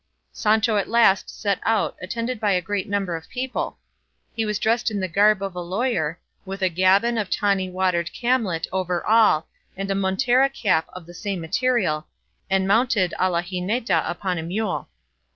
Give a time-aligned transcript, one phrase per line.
[0.31, 3.77] Sancho at last set out attended by a great number of people.
[4.35, 8.09] He was dressed in the garb of a lawyer, with a gaban of tawny watered
[8.11, 12.07] camlet over all and a montera cap of the same material,
[12.49, 14.89] and mounted a la gineta upon a mule.